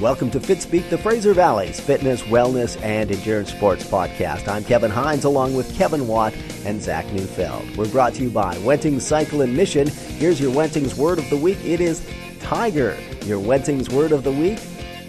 [0.00, 4.48] Welcome to FitSpeak, the Fraser Valley's fitness, wellness, and endurance sports podcast.
[4.48, 6.32] I'm Kevin Hines along with Kevin Watt
[6.64, 7.76] and Zach Neufeld.
[7.76, 9.88] We're brought to you by Wentings Cycle and Mission.
[9.88, 11.62] Here's your Wentings word of the week.
[11.66, 12.02] It is
[12.40, 12.96] tiger.
[13.26, 14.58] Your Wentings word of the week,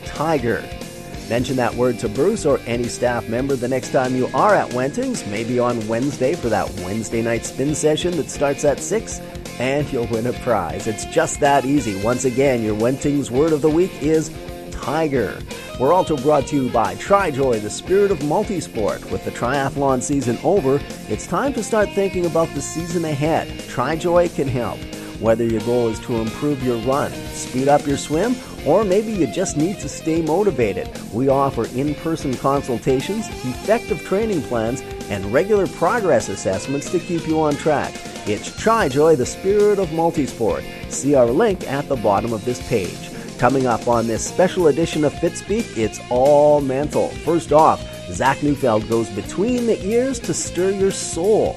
[0.04, 0.62] tiger.
[1.30, 4.74] Mention that word to Bruce or any staff member the next time you are at
[4.74, 9.22] Wentings, maybe on Wednesday for that Wednesday night spin session that starts at 6
[9.58, 10.88] and you'll win a prize.
[10.88, 12.02] It's just that easy.
[12.04, 14.30] Once again, your Wentings word of the week is
[14.82, 15.40] Tiger.
[15.80, 19.10] We're also brought to you by TriJoy, the spirit of multisport.
[19.12, 23.48] With the triathlon season over, it's time to start thinking about the season ahead.
[23.70, 24.80] TriJoy can help.
[25.20, 29.28] Whether your goal is to improve your run, speed up your swim, or maybe you
[29.28, 35.68] just need to stay motivated, we offer in person consultations, effective training plans, and regular
[35.68, 37.94] progress assessments to keep you on track.
[38.28, 40.64] It's TriJoy, the spirit of multisport.
[40.92, 43.11] See our link at the bottom of this page.
[43.42, 47.08] Coming up on this special edition of FitSpeak, it's all mental.
[47.26, 51.54] First off, Zach Neufeld goes between the ears to stir your soul.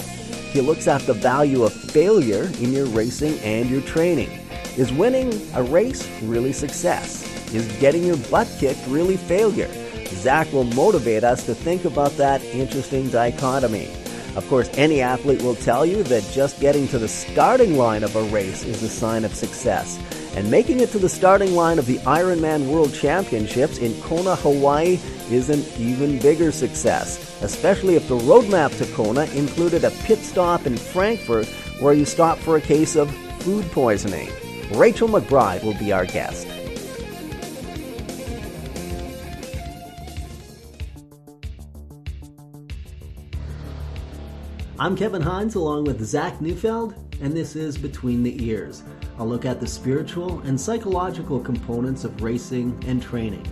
[0.51, 4.31] He looks at the value of failure in your racing and your training.
[4.79, 7.23] Is winning a race really success?
[7.53, 9.71] Is getting your butt kicked really failure?
[10.07, 13.91] Zach will motivate us to think about that interesting dichotomy.
[14.37, 18.17] Of course, any athlete will tell you that just getting to the starting line of
[18.17, 20.01] a race is a sign of success
[20.37, 24.99] and making it to the starting line of the Ironman World Championships in Kona, Hawaii
[25.31, 30.67] is an even bigger success, especially if the roadmap to Kona included a pit stop
[30.67, 31.47] in Frankfurt
[31.81, 33.11] where you stop for a case of
[33.41, 34.29] food poisoning.
[34.73, 36.49] Rachel McBride will be our guest.
[44.85, 48.83] I'm Kevin Hines along with Zach Neufeld, and this is Between the Ears
[49.19, 53.47] I'll look at the spiritual and psychological components of racing and training.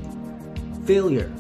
[0.84, 1.32] Failure.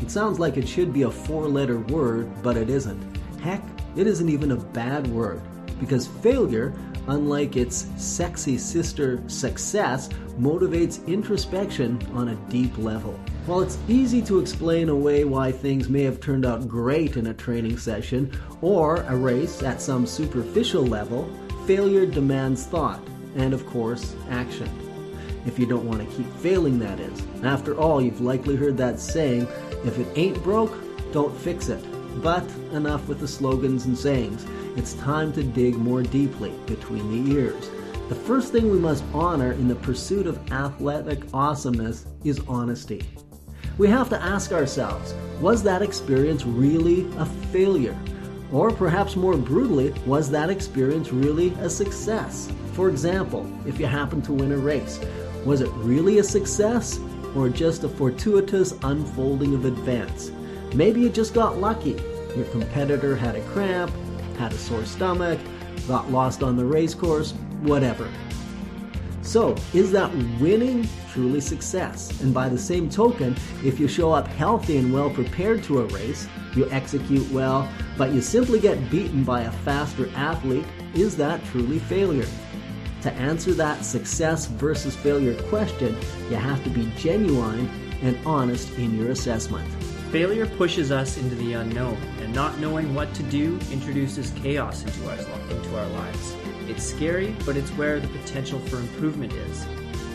[0.00, 3.02] It sounds like it should be a four letter word, but it isn't.
[3.40, 3.64] Heck,
[3.96, 5.40] it isn't even a bad word,
[5.80, 6.74] because failure,
[7.06, 13.18] unlike its sexy sister success, motivates introspection on a deep level.
[13.48, 17.32] While it's easy to explain away why things may have turned out great in a
[17.32, 21.26] training session or a race at some superficial level,
[21.66, 23.00] failure demands thought
[23.36, 24.68] and, of course, action.
[25.46, 27.22] If you don't want to keep failing, that is.
[27.42, 29.48] After all, you've likely heard that saying
[29.82, 30.76] if it ain't broke,
[31.10, 31.82] don't fix it.
[32.22, 34.44] But enough with the slogans and sayings.
[34.76, 37.70] It's time to dig more deeply between the ears.
[38.10, 43.06] The first thing we must honor in the pursuit of athletic awesomeness is honesty.
[43.78, 47.96] We have to ask ourselves was that experience really a failure?
[48.50, 52.50] Or perhaps more brutally, was that experience really a success?
[52.72, 54.98] For example, if you happen to win a race,
[55.44, 56.98] was it really a success
[57.36, 60.32] or just a fortuitous unfolding of events?
[60.74, 62.02] Maybe you just got lucky.
[62.34, 63.92] Your competitor had a cramp,
[64.38, 65.38] had a sore stomach,
[65.86, 67.30] got lost on the race course,
[67.62, 68.08] whatever.
[69.28, 72.18] So, is that winning truly success?
[72.22, 75.84] And by the same token, if you show up healthy and well prepared to a
[75.88, 81.44] race, you execute well, but you simply get beaten by a faster athlete, is that
[81.44, 82.26] truly failure?
[83.02, 85.94] To answer that success versus failure question,
[86.30, 87.68] you have to be genuine
[88.00, 89.70] and honest in your assessment.
[90.10, 95.06] Failure pushes us into the unknown, and not knowing what to do introduces chaos into
[95.06, 95.18] our,
[95.50, 96.34] into our lives.
[96.78, 99.66] It's scary, but it's where the potential for improvement is.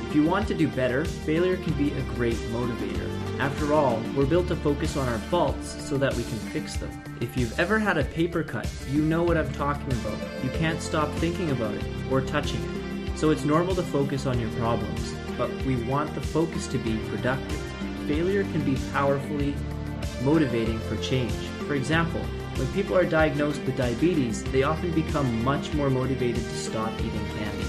[0.07, 3.37] If you want to do better, failure can be a great motivator.
[3.37, 6.89] After all, we're built to focus on our faults so that we can fix them.
[7.19, 10.17] If you've ever had a paper cut, you know what I'm talking about.
[10.41, 13.17] You can't stop thinking about it or touching it.
[13.19, 16.95] So it's normal to focus on your problems, but we want the focus to be
[17.09, 17.59] productive.
[18.07, 19.53] Failure can be powerfully
[20.21, 21.33] motivating for change.
[21.67, 22.21] For example,
[22.57, 27.25] when people are diagnosed with diabetes, they often become much more motivated to stop eating
[27.37, 27.65] candy.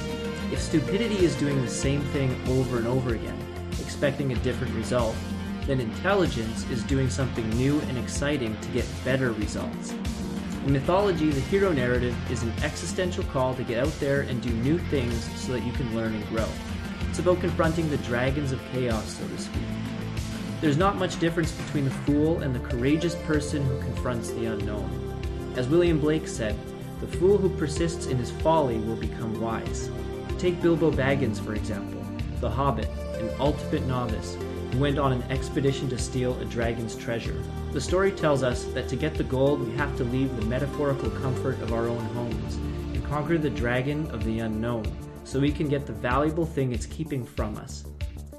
[0.53, 3.39] If stupidity is doing the same thing over and over again,
[3.81, 5.17] expecting a different result,
[5.67, 9.95] then intelligence is doing something new and exciting to get better results.
[10.67, 14.51] In mythology, the hero narrative is an existential call to get out there and do
[14.51, 16.49] new things so that you can learn and grow.
[17.09, 19.63] It's about confronting the dragons of chaos, so to speak.
[20.65, 25.53] There's not much difference between the fool and the courageous person who confronts the unknown.
[25.57, 26.57] As William Blake said,
[27.03, 29.91] the fool who persists in his folly will become wise.
[30.39, 32.03] Take Bilbo Baggins, for example,
[32.41, 32.89] the hobbit,
[33.19, 34.39] an ultimate novice,
[34.73, 37.43] who went on an expedition to steal a dragon's treasure.
[37.73, 41.11] The story tells us that to get the gold, we have to leave the metaphorical
[41.11, 42.55] comfort of our own homes
[42.95, 44.91] and conquer the dragon of the unknown
[45.25, 47.85] so we can get the valuable thing it's keeping from us.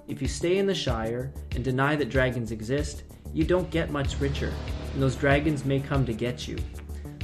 [0.07, 3.03] If you stay in the Shire and deny that dragons exist,
[3.33, 4.53] you don't get much richer,
[4.93, 6.57] and those dragons may come to get you.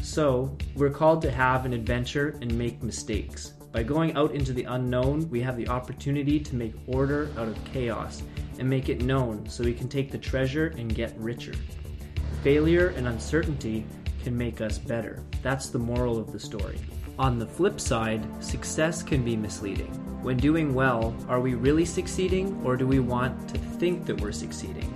[0.01, 3.53] So, we're called to have an adventure and make mistakes.
[3.71, 7.63] By going out into the unknown, we have the opportunity to make order out of
[7.65, 8.23] chaos
[8.57, 11.53] and make it known so we can take the treasure and get richer.
[12.43, 13.85] Failure and uncertainty
[14.23, 15.23] can make us better.
[15.43, 16.79] That's the moral of the story.
[17.21, 19.93] On the flip side, success can be misleading.
[20.23, 24.31] When doing well, are we really succeeding or do we want to think that we're
[24.31, 24.91] succeeding?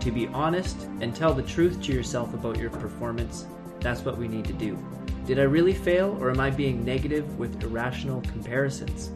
[0.00, 3.46] To be honest and tell the truth to yourself about your performance,
[3.78, 4.76] that's what we need to do.
[5.24, 9.12] Did I really fail or am I being negative with irrational comparisons?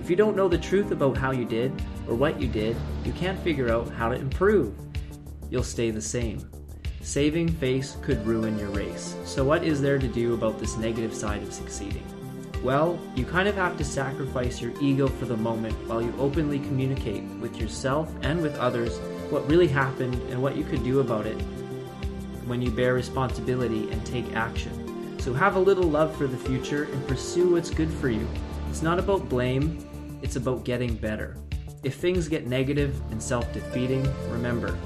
[0.00, 1.70] If you don't know the truth about how you did
[2.08, 4.74] or what you did, you can't figure out how to improve.
[5.50, 6.48] You'll stay the same.
[7.06, 9.14] Saving face could ruin your race.
[9.24, 12.04] So, what is there to do about this negative side of succeeding?
[12.64, 16.58] Well, you kind of have to sacrifice your ego for the moment while you openly
[16.58, 18.98] communicate with yourself and with others
[19.30, 21.40] what really happened and what you could do about it
[22.44, 25.16] when you bear responsibility and take action.
[25.20, 28.26] So have a little love for the future and pursue what's good for you.
[28.68, 31.36] It's not about blame, it's about getting better.
[31.84, 34.76] If things get negative and self defeating, remember,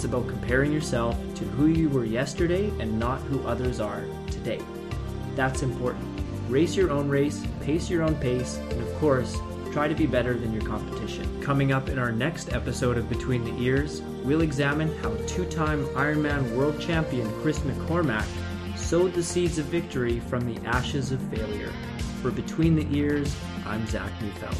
[0.00, 4.58] it's about comparing yourself to who you were yesterday and not who others are today.
[5.36, 6.08] That's important.
[6.48, 9.36] Race your own race, pace your own pace, and of course,
[9.72, 11.42] try to be better than your competition.
[11.42, 15.84] Coming up in our next episode of Between the Ears, we'll examine how two time
[15.88, 18.24] Ironman world champion Chris McCormack
[18.78, 21.74] sowed the seeds of victory from the ashes of failure.
[22.22, 23.36] For Between the Ears,
[23.66, 24.56] I'm Zach Neufeld.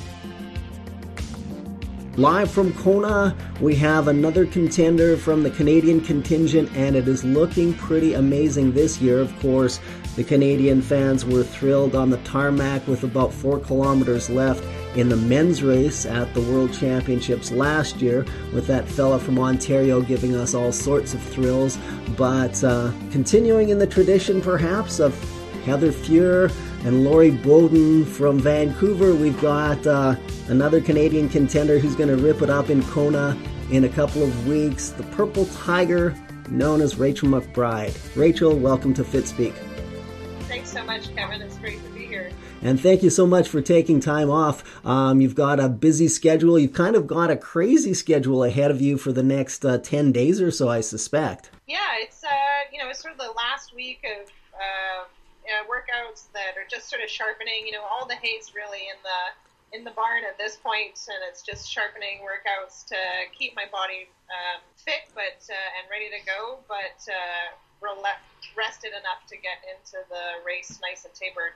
[2.20, 7.72] Live from Kona, we have another contender from the Canadian contingent, and it is looking
[7.72, 9.20] pretty amazing this year.
[9.20, 9.81] Of course,
[10.17, 14.62] the Canadian fans were thrilled on the tarmac with about four kilometers left
[14.99, 20.02] in the men's race at the World Championships last year, with that fella from Ontario
[20.02, 21.78] giving us all sorts of thrills.
[22.19, 25.19] But uh, continuing in the tradition, perhaps, of
[25.64, 26.52] Heather Fuhr
[26.85, 30.17] and Lori Bowden from Vancouver, we've got uh,
[30.49, 33.37] another Canadian contender who's going to rip it up in Kona
[33.71, 34.88] in a couple of weeks.
[34.88, 36.15] The Purple Tiger,
[36.49, 37.94] known as Rachel McBride.
[38.17, 39.53] Rachel, welcome to FitSpeak.
[40.49, 41.43] Thanks so much, Kevin.
[41.43, 42.31] It's great to be here.
[42.62, 44.65] And thank you so much for taking time off.
[44.85, 46.59] Um, you've got a busy schedule.
[46.59, 50.12] You've kind of got a crazy schedule ahead of you for the next uh, 10
[50.12, 51.50] days or so, I suspect.
[51.69, 52.29] Yeah, it's, uh,
[52.73, 54.31] you know, it's sort of the last week of
[55.67, 59.20] workouts that are just sort of sharpening, you know, all the hay's really in the
[59.73, 62.99] in the barn at this point, and it's just sharpening workouts to
[63.38, 67.55] keep my body um, fit, but uh, and ready to go, but uh,
[68.56, 71.53] rested enough to get into the race nice and tapered.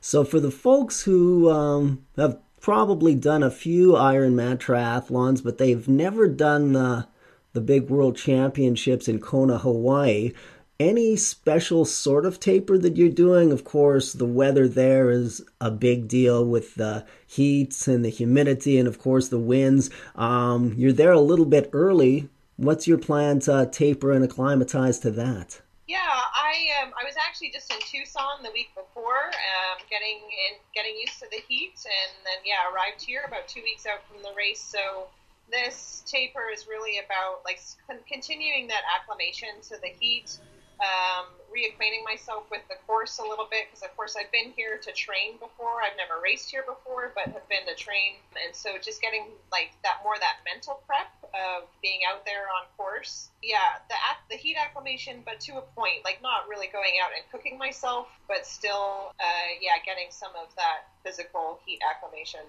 [0.00, 5.88] So for the folks who um, have probably done a few Ironman triathlons, but they've
[5.88, 7.06] never done the
[7.52, 10.32] the big World Championships in Kona, Hawaii.
[10.80, 13.52] Any special sort of taper that you're doing?
[13.52, 18.78] Of course, the weather there is a big deal with the heat and the humidity,
[18.78, 19.90] and of course the winds.
[20.16, 22.30] Um, you're there a little bit early.
[22.56, 25.60] What's your plan to taper and acclimatize to that?
[25.86, 26.52] Yeah, I
[26.82, 31.18] um, I was actually just in Tucson the week before, um, getting in, getting used
[31.18, 34.62] to the heat, and then yeah, arrived here about two weeks out from the race.
[34.62, 35.08] So
[35.50, 37.60] this taper is really about like
[38.08, 40.38] continuing that acclimation to the heat,
[40.80, 44.78] um, reacquainting myself with the course a little bit because, of course, I've been here
[44.78, 45.84] to train before.
[45.84, 49.76] I've never raced here before, but have been to train, and so just getting like
[49.82, 53.28] that more that mental prep of being out there on course.
[53.42, 53.96] Yeah, the
[54.30, 58.08] the heat acclimation, but to a point, like not really going out and cooking myself,
[58.28, 62.40] but still, uh, yeah, getting some of that physical heat acclimation.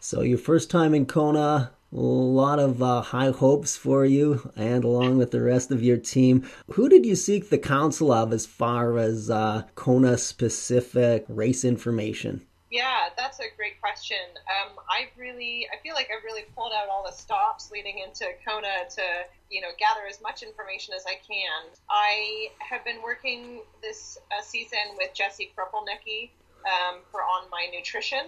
[0.00, 4.84] So your first time in Kona, a lot of uh, high hopes for you and
[4.84, 6.46] along with the rest of your team.
[6.72, 12.46] Who did you seek the counsel of as far as uh, Kona specific race information?
[12.70, 14.18] Yeah, that's a great question.
[14.36, 18.26] Um, I really, I feel like I've really pulled out all the stops leading into
[18.46, 19.02] Kona to,
[19.48, 21.72] you know, gather as much information as I can.
[21.88, 26.28] I have been working this uh, season with Jesse Kropelnicki
[26.66, 28.26] um, for on my nutrition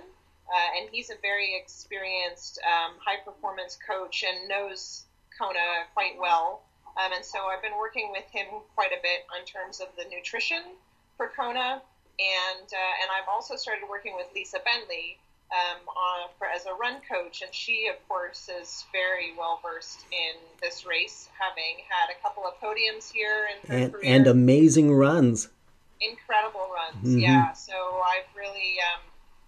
[0.50, 5.04] uh, and he's a very experienced um, high performance coach and knows
[5.38, 6.62] Kona quite well.
[6.99, 10.04] Um, and so I've been working with him quite a bit in terms of the
[10.14, 10.62] nutrition
[11.16, 11.80] for Kona.
[12.19, 15.19] And, uh, and I've also started working with Lisa Bentley
[15.52, 17.42] um, on, for, as a run coach.
[17.42, 22.45] And she, of course, is very well versed in this race, having had a couple
[22.45, 24.04] of podiums here in her and, career.
[24.04, 25.49] And amazing runs.
[26.00, 27.19] Incredible runs, mm-hmm.
[27.19, 27.52] yeah.
[27.52, 29.00] So I've really um,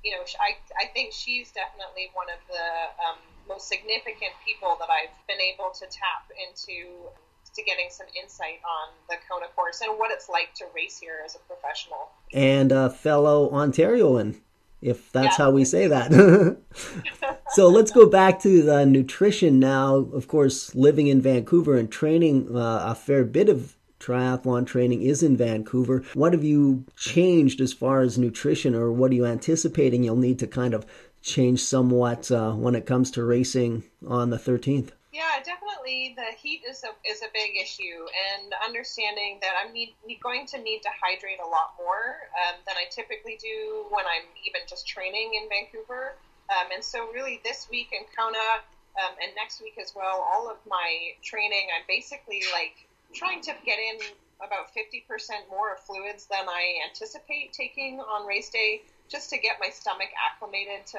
[0.04, 3.18] you know, I, I think she's definitely one of the um,
[3.48, 7.10] most significant people that I've been able to tap into
[7.54, 11.20] to getting some insight on the Kona course and what it's like to race here
[11.24, 12.10] as a professional.
[12.32, 14.40] And a fellow Ontarioan,
[14.80, 15.44] if that's yeah.
[15.44, 16.12] how we say that.
[17.50, 19.96] so let's go back to the nutrition now.
[19.96, 25.22] Of course, living in Vancouver and training uh, a fair bit of triathlon training is
[25.22, 26.02] in Vancouver.
[26.14, 30.40] What have you changed as far as nutrition, or what are you anticipating you'll need
[30.40, 30.84] to kind of
[31.22, 34.90] change somewhat uh, when it comes to racing on the 13th?
[35.12, 36.14] Yeah, definitely.
[36.16, 40.58] The heat is a is a big issue, and understanding that I'm need, going to
[40.58, 44.88] need to hydrate a lot more um, than I typically do when I'm even just
[44.88, 46.16] training in Vancouver.
[46.48, 48.64] Um, and so, really, this week in Kona
[49.04, 53.52] um, and next week as well, all of my training, I'm basically like trying to
[53.64, 53.98] get in
[54.44, 55.06] about 50%
[55.50, 60.08] more of fluids than I anticipate taking on race day, just to get my stomach
[60.18, 60.98] acclimated to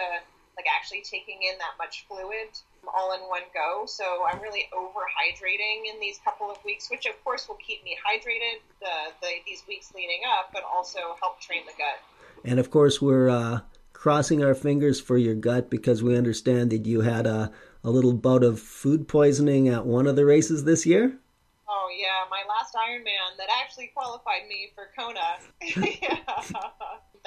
[0.56, 2.54] like actually taking in that much fluid
[2.96, 3.86] all in one go.
[3.86, 7.84] So I'm really over hydrating in these couple of weeks, which of course will keep
[7.84, 12.00] me hydrated the, the these weeks leading up, but also help train the gut.
[12.46, 13.62] And of course, we're uh,
[13.94, 17.52] crossing our fingers for your gut because we understand that you had a,
[17.84, 21.18] a little bout of food poisoning at one of the races this year.
[22.24, 25.44] Yeah, my last Ironman that actually qualified me for Kona.
[25.60, 26.24] yeah,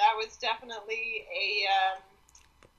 [0.01, 2.01] that was definitely a um,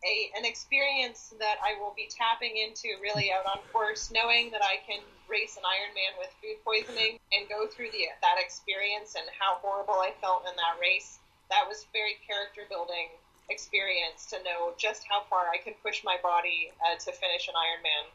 [0.03, 4.63] a, an experience that I will be tapping into really out on course, knowing that
[4.63, 9.27] I can race an Ironman with food poisoning and go through the, that experience and
[9.35, 11.19] how horrible I felt in that race.
[11.51, 13.11] That was very character building
[13.51, 17.55] experience to know just how far I can push my body uh, to finish an
[17.59, 18.07] Ironman.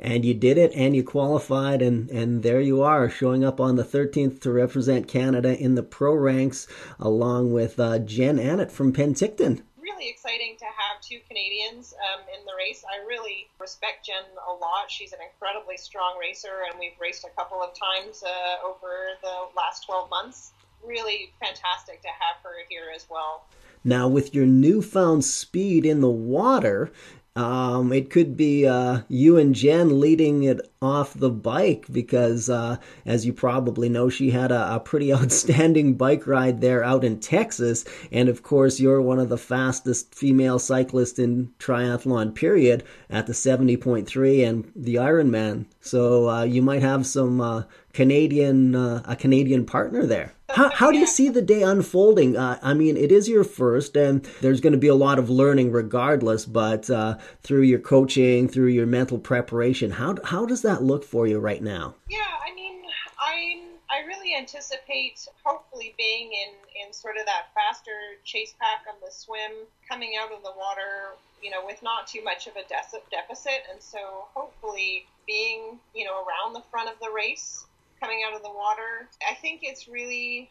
[0.00, 3.76] And you did it, and you qualified, and, and there you are, showing up on
[3.76, 6.66] the 13th to represent Canada in the pro ranks,
[6.98, 9.62] along with uh, Jen Annett from Penticton
[10.04, 12.84] really exciting to have two Canadians um, in the race.
[12.84, 14.88] I really respect Jen a lot.
[14.90, 19.48] She's an incredibly strong racer, and we've raced a couple of times uh, over the
[19.56, 20.52] last 12 months.
[20.84, 23.46] Really fantastic to have her here as well.
[23.84, 26.90] Now, with your newfound speed in the water,
[27.36, 32.76] um, it could be uh, you and Jen leading it off the bike because, uh,
[33.04, 37.18] as you probably know, she had a, a, pretty outstanding bike ride there out in
[37.18, 37.84] Texas.
[38.12, 43.32] And of course, you're one of the fastest female cyclists in triathlon, period, at the
[43.32, 45.66] 70.3 and the Ironman.
[45.80, 47.64] So uh, you might have some uh,
[47.94, 50.34] Canadian, uh, a Canadian partner there.
[50.50, 52.36] How, how do you see the day unfolding?
[52.36, 55.30] Uh, I mean, it is your first, and there's going to be a lot of
[55.30, 56.44] learning regardless.
[56.44, 61.26] But uh, through your coaching, through your mental preparation, how how does that look for
[61.26, 61.94] you right now?
[62.10, 62.82] Yeah, I mean,
[63.18, 68.96] I I really anticipate hopefully being in in sort of that faster chase pack on
[69.04, 69.52] the swim,
[69.88, 73.80] coming out of the water, you know, with not too much of a deficit, and
[73.80, 77.66] so hopefully being you know around the front of the race
[78.00, 79.08] coming out of the water.
[79.28, 80.50] I think it's really,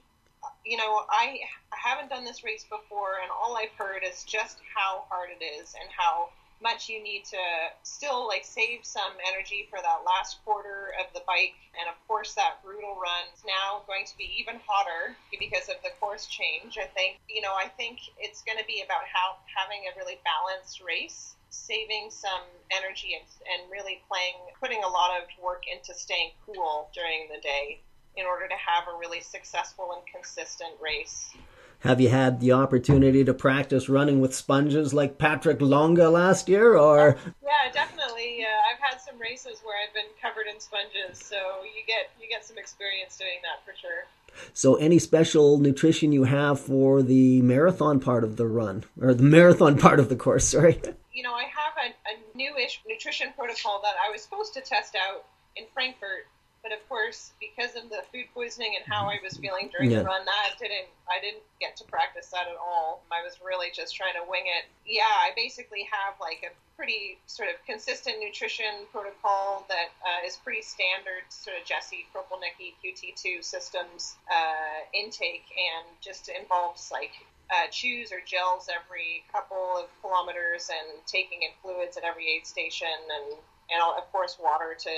[0.66, 1.40] you know, I,
[1.72, 5.44] I haven't done this race before, and all I've heard is just how hard it
[5.44, 6.30] is and how
[6.64, 7.44] much you need to
[7.84, 11.60] still like save some energy for that last quarter of the bike.
[11.76, 15.76] And of course that brutal run is now going to be even hotter because of
[15.84, 17.20] the course change i think.
[17.28, 21.36] You know i think it's going to be about how having a really balanced race
[21.54, 22.42] saving some
[22.72, 27.40] energy and, and really playing, putting a lot of work into staying cool during the
[27.42, 27.80] day
[28.18, 31.34] in order to have a really successful and consistent race.
[31.80, 36.78] Have you had the opportunity to practice running with sponges like Patrick Lange last year,
[36.78, 37.18] or?
[37.44, 38.46] Yeah, definitely.
[38.46, 42.30] Uh, I've had some races where I've been covered in sponges, so you get you
[42.30, 44.06] get some experience doing that for sure.
[44.54, 49.24] So, any special nutrition you have for the marathon part of the run, or the
[49.24, 50.46] marathon part of the course?
[50.46, 50.80] Sorry.
[51.14, 54.96] You know, I have a, a newish nutrition protocol that I was supposed to test
[54.96, 56.26] out in Frankfurt
[56.64, 60.00] but of course, because of the food poisoning and how I was feeling during yeah.
[60.00, 63.04] the run, that didn't I didn't get to practice that at all.
[63.12, 64.64] I was really just trying to wing it.
[64.88, 70.38] Yeah, I basically have like a pretty sort of consistent nutrition protocol that uh, is
[70.38, 77.12] pretty standard, sort of Jesse Kropelnicki QT2 systems uh, intake, and just involves like
[77.52, 82.46] uh, chews or gels every couple of kilometers and taking in fluids at every aid
[82.46, 83.38] station and
[83.72, 84.90] and of course water to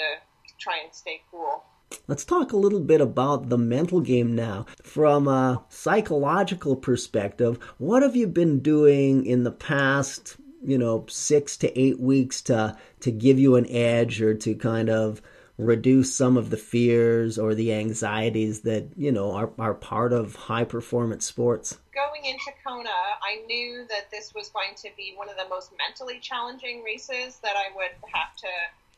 [0.57, 1.63] try and stay cool.
[2.07, 4.65] Let's talk a little bit about the mental game now.
[4.83, 11.57] From a psychological perspective, what have you been doing in the past, you know, six
[11.57, 15.21] to eight weeks to to give you an edge or to kind of
[15.57, 20.35] reduce some of the fears or the anxieties that you know are, are part of
[20.35, 21.77] high performance sports
[22.25, 22.89] into kona
[23.21, 27.37] i knew that this was going to be one of the most mentally challenging races
[27.41, 28.49] that i would have to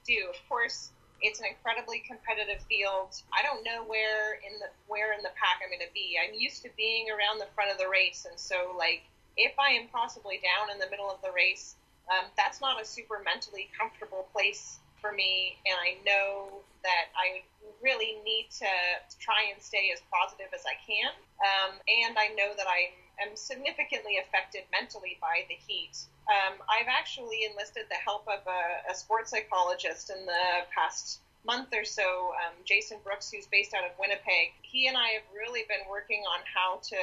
[0.06, 0.28] do.
[0.30, 3.10] Of course it's an incredibly competitive field.
[3.34, 6.16] I don't know where in the where in the pack i'm going to be.
[6.16, 9.04] I'm used to being around the front of the race and so like
[9.36, 11.76] if i am possibly down in the middle of the race
[12.08, 17.44] um, that's not a super mentally comfortable place for me, and I know that I
[17.84, 18.72] really need to
[19.20, 21.12] try and stay as positive as I can.
[21.44, 25.98] Um, and I know that I am significantly affected mentally by the heat.
[26.28, 31.70] Um, I've actually enlisted the help of a, a, sports psychologist in the past month
[31.74, 34.52] or so, um, Jason Brooks, who's based out of Winnipeg.
[34.62, 36.98] He and I have really been working on how to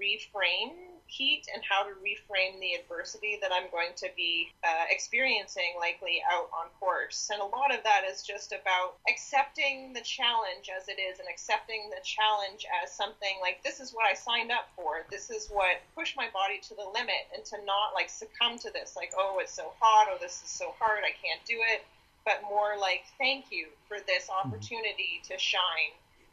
[0.00, 5.76] reframe heat and how to reframe the adversity that I'm going to be uh, experiencing
[5.78, 7.30] likely out on course.
[7.32, 11.28] And a lot of that is just about accepting the challenge as it is and
[11.28, 15.06] accepting the challenge as something like this is what I signed up for.
[15.10, 18.70] This is what pushed my body to the limit and to not like succumb to
[18.70, 21.84] this like, oh, it's so hot, oh, this is so hard, I can't do it.
[22.24, 25.92] But more like, thank you for this opportunity to shine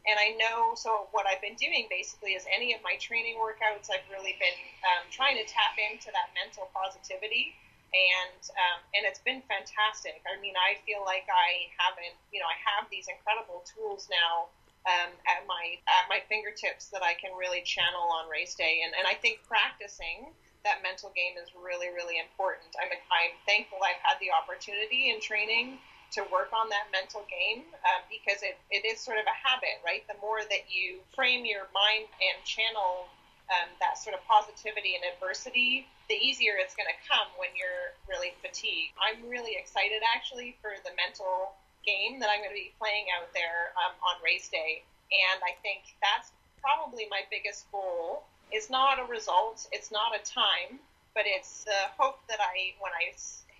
[0.09, 3.89] and I know, so what I've been doing basically is any of my training workouts,
[3.93, 7.53] I've really been um, trying to tap into that mental positivity.
[7.91, 10.23] And um, and it's been fantastic.
[10.23, 14.47] I mean, I feel like I haven't, you know, I have these incredible tools now
[14.87, 18.79] um, at my at my fingertips that I can really channel on race day.
[18.87, 20.31] And and I think practicing
[20.63, 22.71] that mental game is really really important.
[22.79, 25.75] I'm I'm thankful I've had the opportunity in training
[26.11, 29.79] to work on that mental game uh, because it, it is sort of a habit,
[29.83, 30.03] right?
[30.11, 33.07] The more that you frame your mind and channel
[33.51, 37.95] um, that sort of positivity and adversity, the easier it's going to come when you're
[38.07, 38.95] really fatigued.
[38.95, 43.27] I'm really excited actually for the mental game that I'm going to be playing out
[43.35, 44.83] there um, on race day.
[45.11, 46.31] And I think that's
[46.63, 48.23] probably my biggest goal.
[48.51, 50.79] It's not a result, it's not a time,
[51.15, 53.11] but it's the hope that I, when I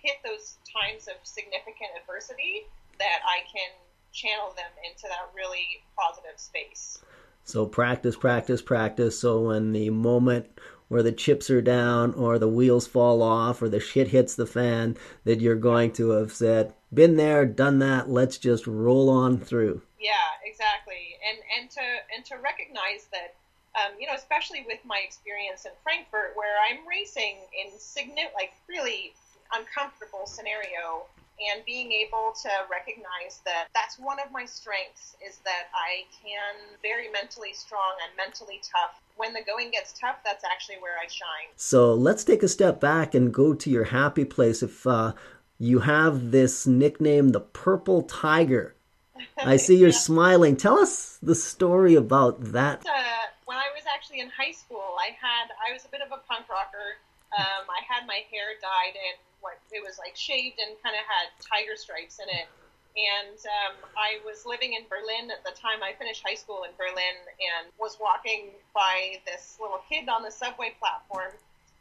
[0.02, 2.68] hit those times of significant adversity
[3.00, 3.72] that I can
[4.12, 7.00] channel them into that really positive space.
[7.44, 9.20] So practice, practice, practice.
[9.20, 10.48] So when the moment
[10.90, 14.46] where the chips are down or the wheels fall off or the shit hits the
[14.46, 18.10] fan, that you're going to have said, "Been there, done that.
[18.10, 20.12] Let's just roll on through." Yeah,
[20.44, 21.18] exactly.
[21.28, 21.82] And and to
[22.16, 23.36] and to recognize that,
[23.80, 28.54] um, you know, especially with my experience in Frankfurt, where I'm racing in significant, like
[28.68, 29.14] really
[29.54, 31.06] uncomfortable scenario
[31.50, 36.78] and being able to recognize that that's one of my strengths is that I can
[36.82, 39.02] very mentally strong and mentally tough.
[39.18, 41.50] When the going gets tough, that's actually where I shine.
[41.56, 44.62] So let's take a step back and go to your happy place.
[44.62, 45.14] If uh,
[45.58, 48.76] you have this nickname, the Purple Tiger,
[49.38, 49.98] I see you're yeah.
[49.98, 50.58] smiling.
[50.58, 52.86] Tell us the story about that.
[52.86, 56.12] Uh, when I was actually in high school, I had I was a bit of
[56.12, 57.02] a punk rocker.
[57.32, 61.04] Um, I had my hair dyed in what it was like shaved and kind of
[61.06, 62.48] had tiger stripes in it.
[62.92, 65.80] And um, I was living in Berlin at the time.
[65.84, 70.32] I finished high school in Berlin and was walking by this little kid on the
[70.32, 71.32] subway platform.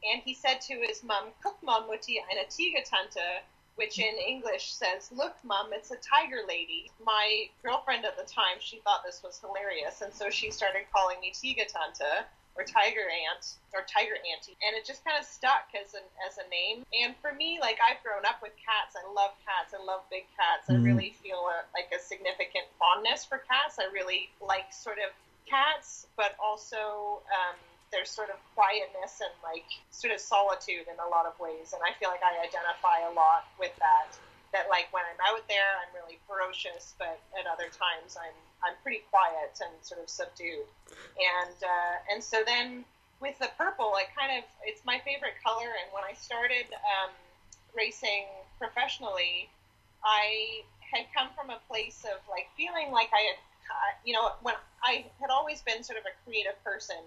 [0.06, 3.42] And he said to his mom, Guck mal, Mutti, eine Tigertante,
[3.74, 6.90] which in English says, Look, mom, it's a tiger lady.
[7.04, 10.00] My girlfriend at the time, she thought this was hilarious.
[10.02, 12.24] And so she started calling me Tigertante
[12.56, 16.38] or Tiger Ant or Tiger Auntie, and it just kind of stuck as an as
[16.38, 16.84] a name.
[16.90, 18.98] And for me, like I've grown up with cats.
[18.98, 19.72] I love cats.
[19.72, 20.66] I love big cats.
[20.66, 20.82] Mm-hmm.
[20.82, 23.78] I really feel a, like a significant fondness for cats.
[23.78, 25.14] I really like sort of
[25.46, 27.56] cats, but also um,
[27.90, 31.74] there's sort of quietness and like sort of solitude in a lot of ways.
[31.74, 34.14] And I feel like I identify a lot with that
[34.52, 38.34] that like when I'm out there, I'm really ferocious, but at other times I'm
[38.64, 40.68] I'm pretty quiet and sort of subdued.
[40.90, 42.84] And uh, and so then
[43.20, 45.68] with the purple, it kind of it's my favorite color.
[45.68, 47.12] And when I started um,
[47.76, 48.26] racing
[48.58, 49.48] professionally,
[50.04, 53.38] I had come from a place of like feeling like I had,
[54.04, 56.98] you know, when I had always been sort of a creative person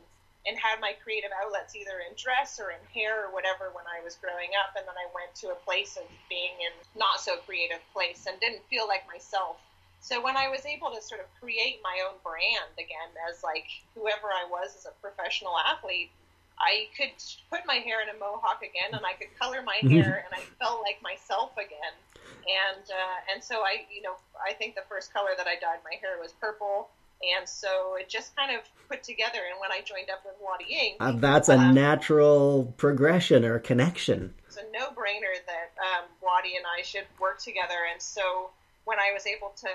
[0.45, 4.03] and had my creative outlets either in dress or in hair or whatever when I
[4.03, 4.75] was growing up.
[4.75, 8.39] And then I went to a place of being in not so creative place and
[8.39, 9.57] didn't feel like myself.
[10.03, 13.63] So when I was able to sort of create my own brand again as like
[13.95, 16.11] whoever I was as a professional athlete,
[16.59, 17.15] I could
[17.49, 20.43] put my hair in a mohawk again and I could color my hair and I
[20.59, 21.95] felt like myself again.
[22.19, 25.79] And uh, and so I you know I think the first color that I dyed
[25.87, 26.89] my hair was purple
[27.23, 29.39] and so it just kind of put together.
[29.49, 33.59] And when I joined up with Wattie Ink., uh, that's a um, natural progression or
[33.59, 34.33] connection.
[34.47, 37.87] It's a no-brainer that um, Wattie and I should work together.
[37.91, 38.51] And so
[38.85, 39.69] when I was able to,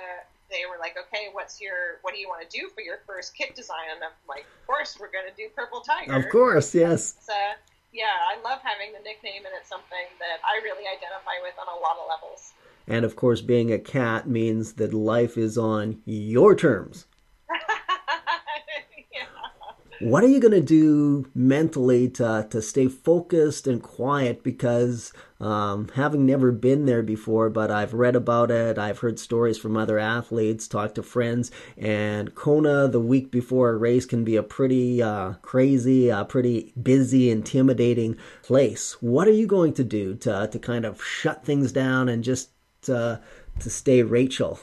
[0.51, 3.35] they were like, okay, what's your, what do you want to do for your first
[3.35, 3.89] kit design?
[3.95, 6.15] And I'm like, of course, we're going to do Purple Tiger.
[6.15, 7.17] Of course, yes.
[7.21, 7.33] So,
[7.93, 11.69] yeah, I love having the nickname, and it's something that I really identify with on
[11.69, 12.53] a lot of levels.
[12.87, 17.07] And of course, being a cat means that life is on your terms.
[20.01, 24.45] What are you going to do mentally to, to stay focused and quiet?
[24.45, 29.59] Because um, having never been there before, but I've read about it, I've heard stories
[29.59, 34.37] from other athletes, talked to friends, and Kona the week before a race can be
[34.37, 38.97] a pretty uh, crazy, uh, pretty busy, intimidating place.
[39.01, 42.51] What are you going to do to, to kind of shut things down and just
[42.83, 43.21] to,
[43.59, 44.61] to stay Rachel?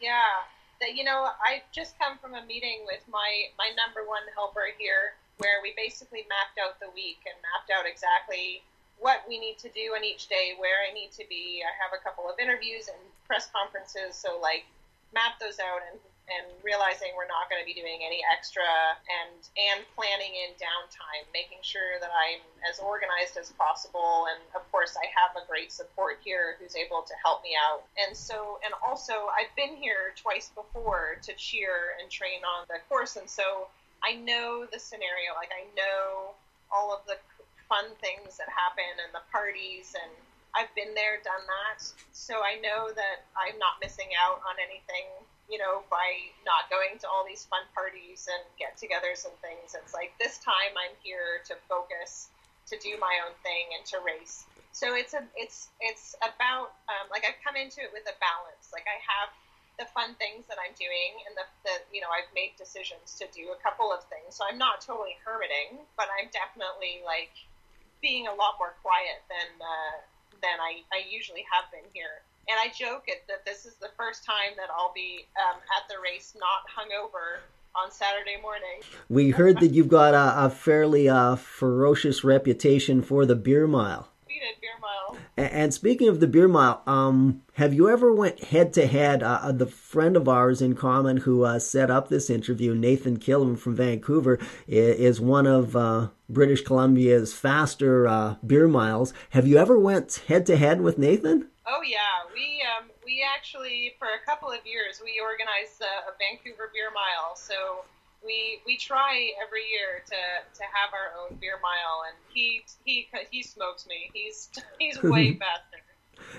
[0.00, 0.51] Yeah
[0.82, 4.74] that you know I just come from a meeting with my my number one helper
[4.76, 8.60] here where we basically mapped out the week and mapped out exactly
[9.02, 11.62] what we need to do on each day, where I need to be.
[11.66, 14.62] I have a couple of interviews and press conferences, so like
[15.14, 15.98] map those out and
[16.30, 18.64] and realizing we're not going to be doing any extra
[19.06, 24.30] and and planning in downtime, making sure that I'm as organized as possible.
[24.30, 27.82] And of course, I have a great support here who's able to help me out.
[27.98, 32.78] And so, and also, I've been here twice before to cheer and train on the
[32.88, 33.66] course, and so
[34.02, 35.34] I know the scenario.
[35.34, 36.38] Like I know
[36.70, 37.18] all of the
[37.68, 40.12] fun things that happen and the parties and
[40.52, 41.80] I've been there, done that.
[42.12, 45.08] So I know that I'm not missing out on anything
[45.52, 49.76] you know, by not going to all these fun parties and get togethers and things.
[49.76, 52.32] It's like this time I'm here to focus,
[52.72, 54.48] to do my own thing and to race.
[54.72, 58.72] So it's a it's it's about um, like I've come into it with a balance.
[58.72, 59.28] Like I have
[59.76, 63.28] the fun things that I'm doing and the, the you know I've made decisions to
[63.36, 64.32] do a couple of things.
[64.32, 67.36] So I'm not totally hermiting, but I'm definitely like
[68.00, 70.00] being a lot more quiet than uh,
[70.40, 73.90] than I, I usually have been here and I joke it that this is the
[73.96, 77.40] first time that I'll be um, at the race not hungover
[77.74, 78.82] on Saturday morning.
[79.08, 84.08] We heard that you've got a, a fairly uh, ferocious reputation for the beer mile.
[84.60, 85.18] beer mile.
[85.36, 89.20] And, speaking of the beer mile, um, have you ever went head to head?
[89.20, 93.76] The friend of ours in common who uh, set up this interview, Nathan Killam from
[93.76, 99.14] Vancouver, is one of uh, British Columbia's faster uh, beer miles.
[99.30, 101.48] Have you ever went head to head with Nathan?
[101.66, 106.12] Oh yeah, we um, we actually for a couple of years we organized a, a
[106.18, 107.36] Vancouver Beer Mile.
[107.36, 107.84] So
[108.24, 110.20] we we try every year to
[110.58, 114.10] to have our own beer mile, and he he he smokes me.
[114.14, 114.48] He's
[114.78, 115.81] he's way faster.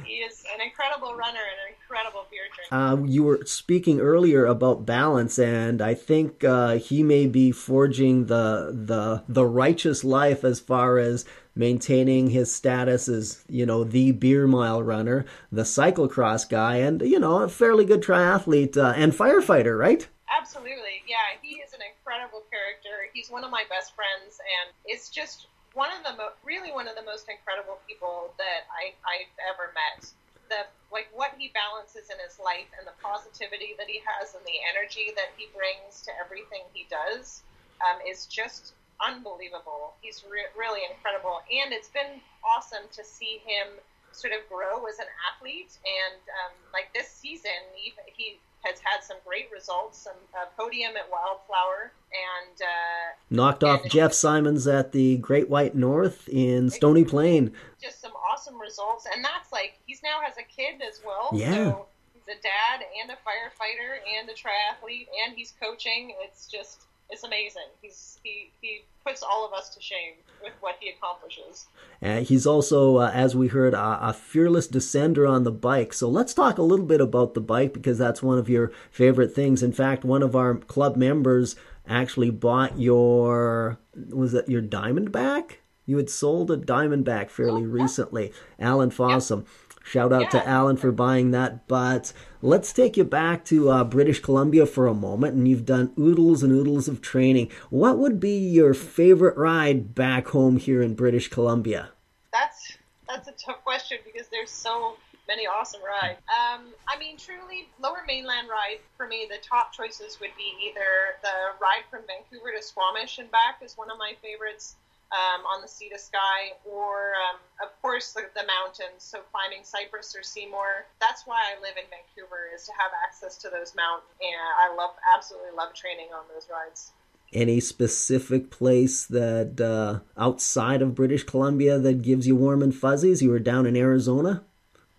[0.06, 2.76] He is an incredible runner and an incredible beer drinker.
[2.76, 8.26] Uh, you were speaking earlier about balance, and I think uh, he may be forging
[8.26, 11.26] the the the righteous life as far as
[11.56, 17.20] maintaining his status as you know the beer mile runner, the cyclocross guy, and you
[17.20, 20.08] know a fairly good triathlete uh, and firefighter, right?
[20.40, 21.38] Absolutely, yeah.
[21.42, 23.10] He is an incredible character.
[23.14, 26.88] He's one of my best friends, and it's just one of the mo- really one
[26.88, 30.06] of the most incredible people that I, I've ever met.
[30.50, 34.44] The like what he balances in his life and the positivity that he has and
[34.46, 37.42] the energy that he brings to everything he does
[37.82, 39.98] um, is just unbelievable.
[40.04, 43.82] He's re- really incredible, and it's been awesome to see him
[44.14, 45.74] sort of grow as an athlete.
[45.82, 50.94] And um, like this season, he, he has had some great results, some uh, podium
[50.96, 57.04] at Wildflower, and uh, knocked off Jeff Symonds at the Great White North in Stony
[57.04, 57.52] Plain.
[57.82, 61.30] Just some awesome results, and that's like he's now has a kid as well.
[61.34, 61.54] Yeah.
[61.54, 66.14] So he's a dad and a firefighter and a triathlete, and he's coaching.
[66.24, 67.64] It's just it's amazing.
[67.82, 71.68] He's he he puts all of us to shame with what he accomplishes.
[72.02, 75.94] And he's also, uh, as we heard, a, a, fearless descender on the bike.
[75.94, 79.36] So let's talk a little bit about the bike because that's one of your favorite
[79.36, 79.62] things.
[79.62, 81.56] In fact, one of our club members
[81.88, 83.78] actually bought your
[84.10, 85.58] was it your Diamondback?
[85.86, 87.84] You had sold a Diamondback fairly oh, yeah.
[87.84, 89.40] recently, Alan Fossum.
[89.40, 89.48] Yep.
[89.84, 90.30] Shout out yeah.
[90.30, 91.68] to Alan for buying that.
[91.68, 95.94] But let's take you back to uh, British Columbia for a moment, and you've done
[96.00, 97.52] oodles and oodles of training.
[97.70, 101.92] What would be your favorite ride back home here in British Columbia?
[102.32, 104.96] That's that's a tough question because there's so
[105.28, 106.20] many awesome rides.
[106.28, 111.20] Um, I mean, truly, Lower Mainland ride for me, the top choices would be either
[111.22, 114.76] the ride from Vancouver to Squamish and back is one of my favorites
[115.14, 118.98] um, on the Sea to Sky, or um, of course the, the, mountains.
[119.06, 120.90] So climbing Cypress or Seymour.
[121.00, 124.76] That's why I live in Vancouver is to have access to those mountains, and I
[124.76, 126.92] love absolutely love training on those rides.
[127.32, 133.22] Any specific place that uh, outside of British Columbia that gives you warm and fuzzies?
[133.22, 134.44] You were down in Arizona.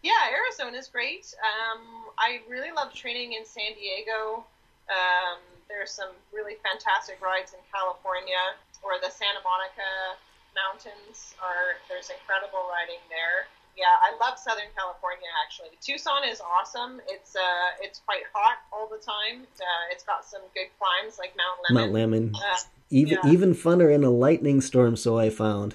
[0.03, 1.35] Yeah, Arizona is great.
[1.41, 1.81] Um,
[2.19, 4.45] I really love training in San Diego.
[4.91, 5.39] Um,
[5.75, 8.55] there's some really fantastic rides in California,
[8.87, 10.15] or the Santa Monica
[10.55, 11.35] Mountains.
[11.43, 13.51] Are there's incredible riding there.
[13.75, 15.75] Yeah, I love Southern California actually.
[15.83, 17.03] Tucson is awesome.
[17.11, 19.51] It's uh, it's quite hot all the time.
[19.59, 21.75] Uh, it's got some good climbs like Mount Lemmon.
[21.75, 22.25] Mount Lemmon.
[22.39, 22.59] Uh,
[22.91, 23.33] even yeah.
[23.35, 25.75] even funner in a lightning storm, so I found.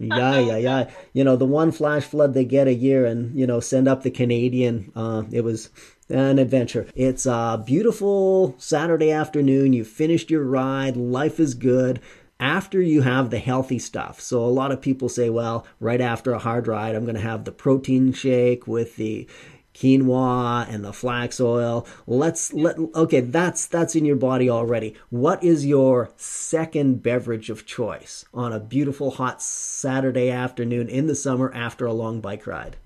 [0.00, 0.90] Yeah, yeah, yeah.
[1.12, 4.02] You know, the one flash flood they get a year and, you know, send up
[4.02, 4.92] the Canadian.
[4.96, 5.68] Uh, it was
[6.10, 6.86] an adventure.
[6.94, 9.72] It's a beautiful Saturday afternoon.
[9.72, 10.96] You finished your ride.
[10.96, 12.00] Life is good
[12.38, 14.20] after you have the healthy stuff.
[14.20, 17.20] So a lot of people say, well, right after a hard ride, I'm going to
[17.20, 19.28] have the protein shake with the
[19.74, 21.86] quinoa and the flax oil.
[22.06, 24.94] Let's let okay, that's that's in your body already.
[25.10, 31.14] What is your second beverage of choice on a beautiful hot Saturday afternoon in the
[31.14, 32.76] summer after a long bike ride?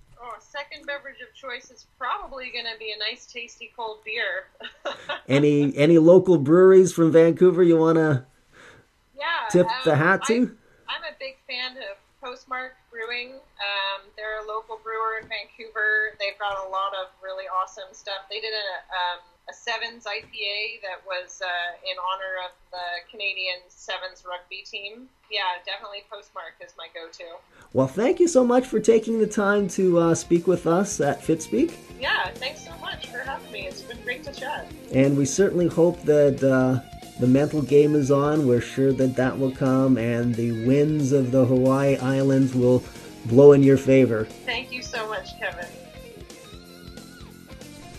[0.70, 4.48] Second beverage of choice is probably going to be a nice tasty cold beer.
[5.28, 8.24] any any local breweries from Vancouver you want to
[9.16, 10.34] yeah, tip um, the hat to?
[10.34, 13.32] I'm, I'm, a big fan of Postmark Brewing.
[13.34, 16.16] Um, they're a local brewer in Vancouver.
[16.18, 18.24] They've got a lot of really awesome stuff.
[18.30, 23.60] They did a, um, a Sevens IPA that was uh, in honor of the Canadian
[23.68, 25.08] Sevens rugby team.
[25.30, 27.24] Yeah, definitely Postmark is my go-to.
[27.72, 31.20] Well, thank you so much for taking the time to uh, speak with us at
[31.20, 31.74] FitSpeak.
[32.00, 33.66] Yeah, thanks so much for having me.
[33.66, 34.66] It's been great to chat.
[34.92, 36.80] And we certainly hope that uh,
[37.20, 38.46] the mental game is on.
[38.46, 42.82] We're sure that that will come, and the winds of the Hawaii Islands will
[43.26, 44.24] blow in your favor.
[44.46, 45.66] Thank you so much, Kevin.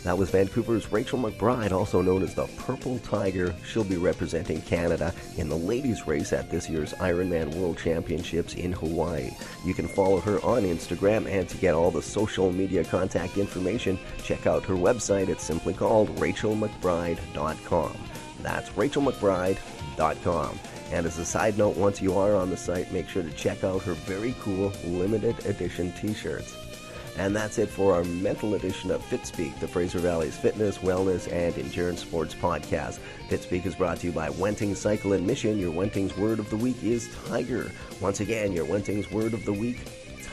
[0.06, 3.56] That was Vancouver's Rachel McBride, also known as the Purple Tiger.
[3.66, 8.72] She'll be representing Canada in the ladies' race at this year's Ironman World Championships in
[8.72, 9.32] Hawaii.
[9.66, 13.98] You can follow her on Instagram, and to get all the social media contact information,
[14.24, 15.28] check out her website.
[15.28, 17.98] It's simply called rachelmcbride.com.
[18.44, 20.60] That's rachelmcbride.com.
[20.92, 23.64] And as a side note, once you are on the site, make sure to check
[23.64, 26.56] out her very cool limited edition t shirts.
[27.18, 31.58] And that's it for our mental edition of FitSpeak, the Fraser Valley's fitness, wellness, and
[31.58, 33.00] endurance sports podcast.
[33.30, 35.58] FitSpeak is brought to you by Wenting Cycle and Mission.
[35.58, 37.72] Your Wenting's word of the week is tiger.
[38.02, 39.78] Once again, your Wenting's word of the week,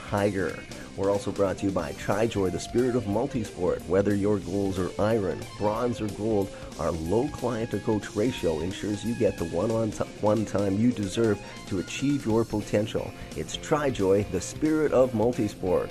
[0.08, 0.58] tiger.
[0.96, 3.86] We're also brought to you by TriJoy, the spirit of multisport.
[3.86, 9.02] Whether your goals are iron, bronze, or gold, our low client to coach ratio ensures
[9.02, 9.90] you get the one on
[10.20, 13.10] one time you deserve to achieve your potential.
[13.36, 15.88] It's TriJoy, the spirit of multisport.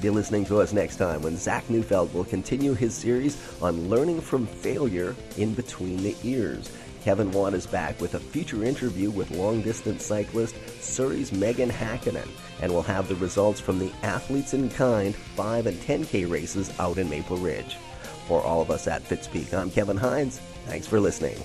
[0.00, 4.20] Be listening to us next time when Zach Neufeld will continue his series on learning
[4.20, 6.70] from failure in between the ears.
[7.02, 12.28] Kevin Watt is back with a future interview with long distance cyclist Surrey's Megan Hakkinen,
[12.60, 16.98] and we'll have the results from the Athletes in Kind 5 and 10K races out
[16.98, 17.76] in Maple Ridge.
[18.26, 20.40] For all of us at FitSpeak, I'm Kevin Hines.
[20.66, 21.38] Thanks for listening.